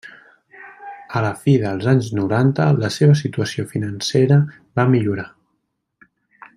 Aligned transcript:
A 1.17 1.21
la 1.25 1.33
fi 1.41 1.53
dels 1.63 1.85
anys 1.91 2.09
noranta 2.21 2.65
la 2.85 2.91
seva 2.97 3.19
situació 3.21 3.69
financera 3.75 4.41
va 4.81 4.91
millorar. 4.95 5.31